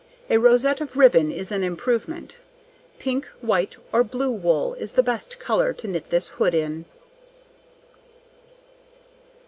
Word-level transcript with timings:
A 0.31 0.39
rosette 0.39 0.81
of 0.81 0.97
ribbon 0.97 1.31
is 1.31 1.51
an 1.51 1.63
improvement. 1.63 2.37
Pink, 2.97 3.27
white, 3.41 3.77
or 3.93 4.03
blue 4.03 4.31
wool, 4.31 4.73
is 4.79 4.93
the 4.93 5.03
best 5.03 5.37
colour 5.37 5.73
to 5.73 5.87
knit 5.87 6.09
this 6.09 6.29
hood 6.41 6.55
in. 6.55 6.85